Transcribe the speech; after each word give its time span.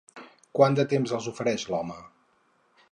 Quant 0.59 0.77
de 0.79 0.85
temps 0.93 1.13
els 1.19 1.29
ofereix 1.33 1.67
l'home? 1.73 2.01